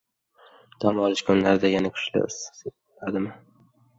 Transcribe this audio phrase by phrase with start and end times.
[0.85, 3.37] Dam olish kunlarida yana kuchli issiq bo‘ladimi?